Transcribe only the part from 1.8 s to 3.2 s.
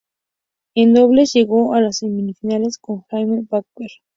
las semifinales con